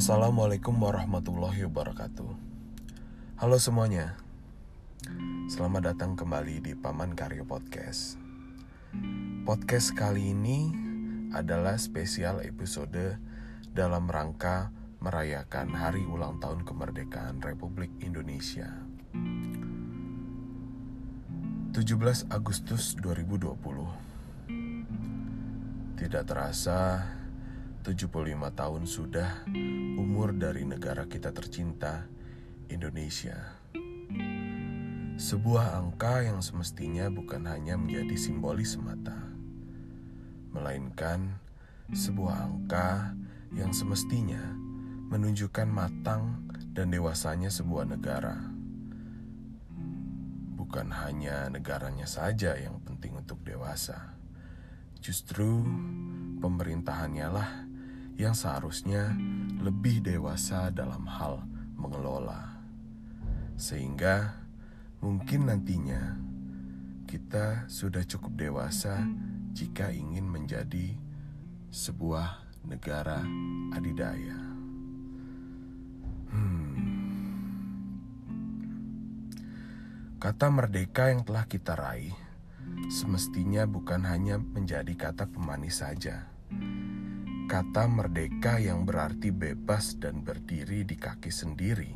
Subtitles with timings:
[0.00, 2.32] Assalamualaikum warahmatullahi wabarakatuh.
[3.36, 4.16] Halo semuanya,
[5.52, 8.16] selamat datang kembali di Paman Karya Podcast.
[9.44, 10.72] Podcast kali ini
[11.36, 13.20] adalah spesial episode
[13.76, 14.72] dalam rangka
[15.04, 18.72] merayakan Hari Ulang Tahun Kemerdekaan Republik Indonesia.
[21.76, 21.76] 17
[22.32, 23.52] Agustus 2020.
[26.00, 27.19] Tidak terasa
[27.90, 29.50] 75 tahun sudah
[29.98, 32.06] umur dari negara kita tercinta,
[32.70, 33.34] Indonesia.
[35.18, 39.18] Sebuah angka yang semestinya bukan hanya menjadi simbolis semata,
[40.54, 41.34] melainkan
[41.90, 43.10] sebuah angka
[43.58, 44.38] yang semestinya
[45.10, 48.38] menunjukkan matang dan dewasanya sebuah negara.
[50.54, 54.14] Bukan hanya negaranya saja yang penting untuk dewasa,
[55.02, 55.66] justru
[56.38, 57.69] pemerintahannya lah
[58.20, 59.16] yang seharusnya
[59.64, 61.40] lebih dewasa dalam hal
[61.80, 62.60] mengelola,
[63.56, 64.36] sehingga
[65.00, 66.20] mungkin nantinya
[67.08, 69.08] kita sudah cukup dewasa
[69.56, 70.92] jika ingin menjadi
[71.72, 73.24] sebuah negara
[73.72, 74.36] adidaya.
[76.28, 76.76] Hmm.
[80.20, 82.12] Kata merdeka yang telah kita raih
[82.92, 86.29] semestinya bukan hanya menjadi kata pemanis saja
[87.50, 91.90] Kata merdeka yang berarti bebas dan berdiri di kaki sendiri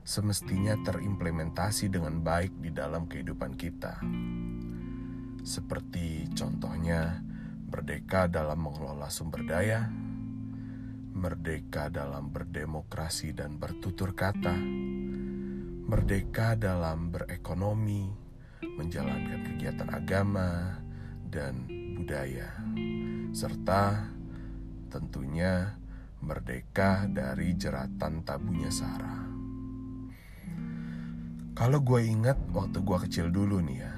[0.00, 4.00] semestinya terimplementasi dengan baik di dalam kehidupan kita.
[5.44, 7.20] Seperti contohnya
[7.68, 9.84] merdeka dalam mengelola sumber daya,
[11.12, 14.56] merdeka dalam berdemokrasi dan bertutur kata,
[15.84, 18.08] merdeka dalam berekonomi,
[18.64, 20.80] menjalankan kegiatan agama
[21.28, 21.68] dan
[22.00, 22.48] budaya,
[23.36, 24.16] serta
[24.90, 25.78] tentunya
[26.20, 29.30] merdeka dari jeratan tabunya Sarah.
[31.54, 33.94] Kalau gue ingat waktu gue kecil dulu nih ya,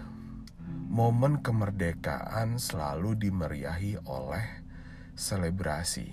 [0.93, 4.63] momen kemerdekaan selalu dimeriahi oleh
[5.17, 6.13] selebrasi.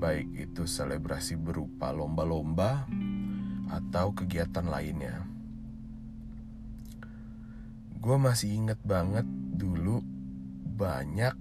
[0.00, 2.88] Baik itu selebrasi berupa lomba-lomba
[3.68, 5.26] atau kegiatan lainnya.
[7.98, 9.26] Gue masih inget banget
[9.58, 10.04] dulu
[10.74, 11.34] banyak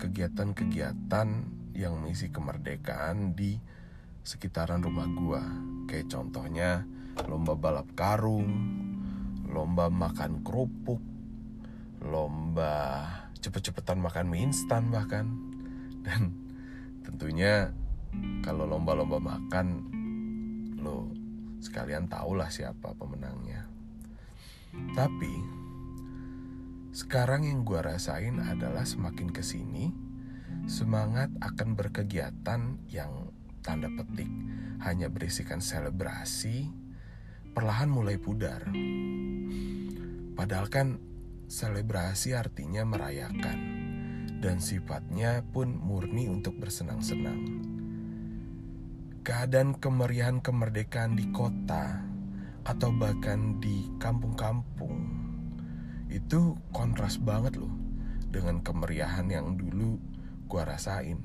[0.00, 1.28] kegiatan-kegiatan
[1.74, 3.58] yang mengisi kemerdekaan di
[4.22, 5.42] sekitaran rumah gua.
[5.90, 6.86] Kayak contohnya
[7.26, 8.50] lomba balap karung,
[9.50, 11.02] lomba makan kerupuk,
[12.00, 13.04] lomba
[13.42, 15.28] cepet-cepetan makan mie instan bahkan.
[16.00, 16.32] Dan
[17.04, 17.74] tentunya
[18.40, 19.66] kalau lomba-lomba makan
[20.80, 21.10] lo
[21.60, 23.66] sekalian tahulah siapa pemenangnya.
[24.94, 25.34] Tapi
[26.94, 29.90] sekarang yang gue rasain adalah semakin ke sini,
[30.64, 33.34] semangat akan berkegiatan yang
[33.64, 34.28] tanda petik
[34.84, 36.68] hanya berisikan selebrasi,
[37.56, 38.68] perlahan mulai pudar.
[40.34, 41.00] Padahal kan
[41.48, 43.58] selebrasi artinya merayakan,
[44.44, 47.64] dan sifatnya pun murni untuk bersenang-senang.
[49.24, 52.04] Keadaan kemeriahan kemerdekaan di kota
[52.64, 55.24] atau bahkan di kampung-kampung
[56.12, 57.72] itu kontras banget loh
[58.28, 59.96] dengan kemeriahan yang dulu
[60.46, 61.20] gua rasain.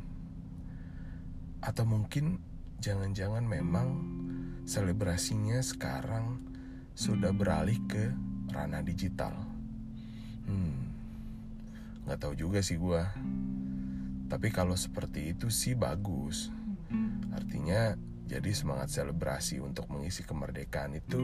[1.60, 2.40] Atau mungkin
[2.80, 3.88] jangan-jangan memang
[4.64, 6.40] selebrasinya sekarang
[6.96, 8.12] sudah beralih ke
[8.52, 9.36] ranah digital.
[10.48, 10.94] Hmm,
[12.06, 13.08] nggak tahu juga sih gua.
[14.30, 16.54] Tapi kalau seperti itu sih bagus.
[17.34, 17.98] Artinya
[18.30, 21.18] jadi semangat selebrasi untuk mengisi kemerdekaan itu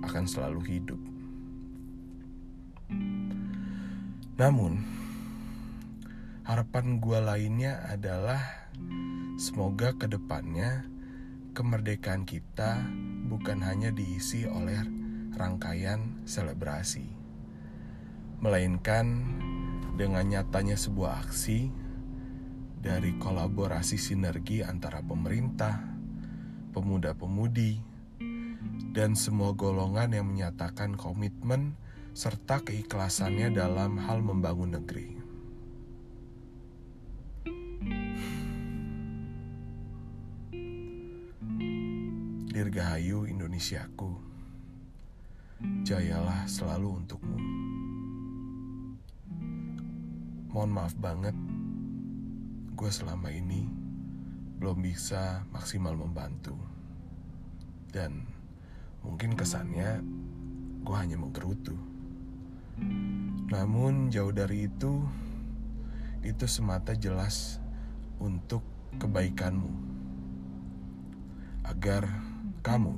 [0.00, 1.00] akan selalu hidup.
[4.40, 4.80] Namun,
[6.48, 8.40] harapan gue lainnya adalah
[9.36, 10.88] semoga ke depannya
[11.52, 12.88] kemerdekaan kita
[13.28, 14.80] bukan hanya diisi oleh
[15.36, 17.04] rangkaian selebrasi,
[18.40, 19.28] melainkan
[20.00, 21.68] dengan nyatanya sebuah aksi
[22.80, 25.84] dari kolaborasi sinergi antara pemerintah,
[26.72, 27.76] pemuda-pemudi,
[28.96, 31.76] dan semua golongan yang menyatakan komitmen
[32.16, 35.27] serta keikhlasannya dalam hal membangun negeri.
[42.58, 44.18] Dirgahayu Indonesiaku,
[45.86, 47.38] jayalah selalu untukmu.
[50.50, 51.38] Mohon maaf banget,
[52.74, 53.62] gue selama ini
[54.58, 56.58] belum bisa maksimal membantu.
[57.94, 58.26] Dan
[59.06, 60.02] mungkin kesannya
[60.82, 61.78] gue hanya menggerutu.
[63.54, 65.06] Namun jauh dari itu,
[66.26, 67.62] itu semata jelas
[68.18, 68.66] untuk
[68.98, 69.94] kebaikanmu.
[71.68, 72.27] agar
[72.60, 72.94] kamu,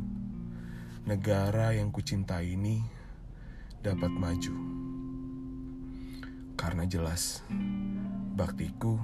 [1.04, 2.80] negara yang kucintai ini,
[3.80, 4.56] dapat maju.
[6.56, 7.40] Karena jelas,
[8.36, 9.00] baktiku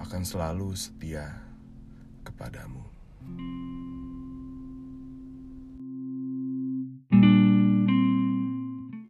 [0.00, 1.44] akan selalu setia
[2.24, 2.84] kepadamu.